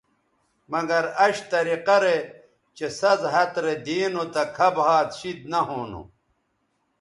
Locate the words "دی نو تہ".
3.85-4.43